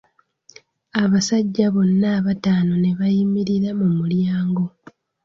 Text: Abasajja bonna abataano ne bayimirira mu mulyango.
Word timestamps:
Abasajja 1.03 1.65
bonna 1.73 2.07
abataano 2.19 2.73
ne 2.79 2.91
bayimirira 2.99 3.69
mu 3.79 3.87
mulyango. 3.97 4.65